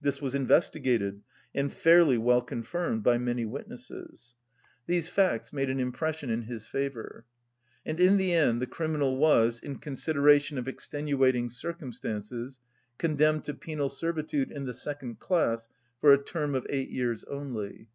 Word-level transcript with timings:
This 0.00 0.20
was 0.20 0.34
investigated 0.34 1.20
and 1.54 1.72
fairly 1.72 2.18
well 2.18 2.42
confirmed 2.42 3.04
by 3.04 3.18
many 3.18 3.44
witnesses. 3.46 4.34
These 4.88 5.08
facts 5.08 5.52
made 5.52 5.70
an 5.70 5.78
impression 5.78 6.28
in 6.28 6.42
his 6.42 6.66
favour. 6.66 7.24
And 7.86 8.00
in 8.00 8.16
the 8.16 8.32
end 8.34 8.60
the 8.60 8.66
criminal 8.66 9.16
was, 9.16 9.60
in 9.60 9.76
consideration 9.78 10.58
of 10.58 10.66
extenuating 10.66 11.50
circumstances, 11.50 12.58
condemned 12.98 13.44
to 13.44 13.54
penal 13.54 13.90
servitude 13.90 14.50
in 14.50 14.64
the 14.64 14.74
second 14.74 15.20
class 15.20 15.68
for 16.00 16.12
a 16.12 16.18
term 16.18 16.56
of 16.56 16.66
eight 16.68 16.90
years 16.90 17.22
only. 17.30 17.86